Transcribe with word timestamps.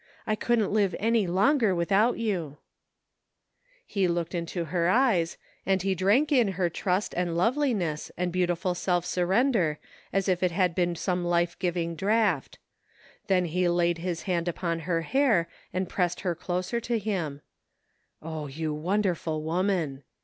I 0.25 0.33
couldn't 0.33 0.71
live 0.71 0.95
any 0.97 1.27
longer 1.27 1.75
without 1.75 2.17
you!" 2.17 2.57
He 3.85 4.07
looked 4.07 4.33
into 4.33 4.65
her 4.73 4.89
eyes, 4.89 5.37
and 5.63 5.83
he 5.83 5.93
drank 5.93 6.31
in 6.31 6.53
her 6.53 6.71
trust 6.71 7.13
and 7.15 7.37
loveliness, 7.37 8.11
and 8.17 8.31
beautiful 8.31 8.73
self 8.73 9.05
surrender 9.05 9.77
as 10.11 10.27
if 10.27 10.41
it 10.41 10.49
had 10.49 10.73
been 10.73 10.95
some 10.95 11.23
life 11.23 11.55
giving 11.59 11.95
draught; 11.95 12.57
then 13.27 13.45
he 13.45 13.69
laid 13.69 13.99
his 13.99 14.23
hand 14.23 14.47
upon 14.47 14.79
her 14.89 15.03
hair 15.03 15.47
and 15.71 15.87
pressed 15.87 16.21
her 16.21 16.33
closer 16.33 16.79
to 16.79 16.97
hint" 16.97 17.41
Oh, 18.23 18.47
you 18.47 18.73
wonderful 18.73 19.43
woman 19.43 20.01